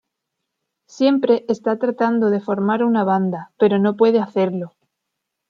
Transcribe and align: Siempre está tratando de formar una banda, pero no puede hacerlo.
Siempre 0.87 1.45
está 1.47 1.77
tratando 1.77 2.31
de 2.31 2.39
formar 2.41 2.83
una 2.83 3.03
banda, 3.03 3.51
pero 3.59 3.77
no 3.77 3.97
puede 3.97 4.19
hacerlo. 4.19 4.73